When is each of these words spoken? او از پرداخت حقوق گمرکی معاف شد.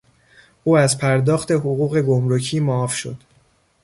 او 0.63 0.77
از 0.77 0.97
پرداخت 0.97 1.51
حقوق 1.51 2.01
گمرکی 2.01 2.59
معاف 2.59 2.95
شد. 2.95 3.17